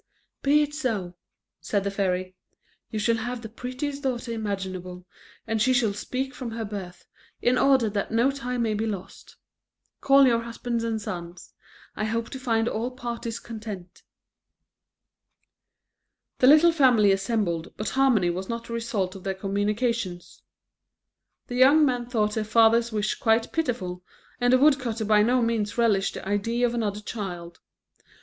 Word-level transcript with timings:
"Be 0.41 0.63
it 0.63 0.73
so," 0.73 1.13
said 1.59 1.83
the 1.83 1.91
fairy; 1.91 2.35
"you 2.89 2.97
shall 2.97 3.17
have 3.17 3.43
the 3.43 3.47
prettiest 3.49 4.01
daughter 4.01 4.31
imaginable, 4.31 5.05
and 5.45 5.61
she 5.61 5.73
shall 5.73 5.93
speak 5.93 6.33
from 6.33 6.49
her 6.53 6.65
birth, 6.65 7.05
in 7.39 7.55
order 7.55 7.87
that 7.87 8.09
no 8.09 8.31
time 8.31 8.63
may 8.63 8.73
be 8.73 8.87
lost. 8.87 9.35
Call 9.99 10.25
your 10.25 10.41
husband 10.41 10.81
and 10.83 10.99
sons; 10.99 11.53
I 11.95 12.05
hope 12.05 12.31
to 12.31 12.39
find 12.39 12.67
all 12.67 12.89
parties 12.89 13.39
content." 13.39 14.01
The 16.39 16.47
little 16.47 16.71
family 16.71 17.11
assembled, 17.11 17.71
but 17.77 17.89
harmony 17.89 18.31
was 18.31 18.49
not 18.49 18.65
the 18.65 18.73
result 18.73 19.13
of 19.15 19.23
their 19.23 19.35
communications. 19.35 20.41
The 21.45 21.57
young 21.57 21.85
men 21.85 22.07
thought 22.07 22.33
their 22.33 22.43
father's 22.43 22.91
wish 22.91 23.13
quite 23.13 23.53
pitiful, 23.53 24.03
and 24.39 24.51
the 24.51 24.57
woodcutter 24.57 25.05
by 25.05 25.21
no 25.21 25.43
means 25.43 25.77
relished 25.77 26.15
the 26.15 26.27
idea 26.27 26.65
of 26.65 26.73
another 26.73 27.01
child. 27.01 27.59